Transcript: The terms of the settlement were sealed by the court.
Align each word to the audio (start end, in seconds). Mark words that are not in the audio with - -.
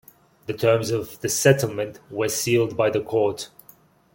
The 0.47 0.53
terms 0.53 0.89
of 0.89 1.19
the 1.21 1.29
settlement 1.29 1.99
were 2.09 2.27
sealed 2.27 2.75
by 2.75 2.89
the 2.89 3.01
court. 3.03 3.51